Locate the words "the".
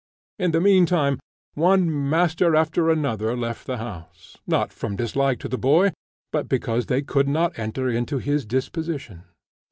0.49-0.59, 3.67-3.77, 5.47-5.59